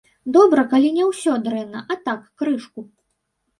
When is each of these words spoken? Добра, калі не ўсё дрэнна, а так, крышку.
Добра, 0.37 0.63
калі 0.71 0.89
не 0.95 1.05
ўсё 1.09 1.35
дрэнна, 1.45 1.85
а 1.93 2.01
так, 2.09 2.27
крышку. 2.43 2.79